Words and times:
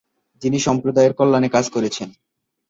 যিনি 0.41 0.57
সম্প্রদায়ের 0.59 1.13
কল্যাণে 1.13 1.49
কাজ 1.49 1.65
করেছেন। 1.69 2.09